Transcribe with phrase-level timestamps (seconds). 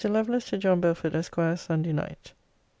[0.03, 1.35] LOVELACE, TO JOHN BELFORD, ESQ.
[1.59, 2.33] SUNDAY NIGHT.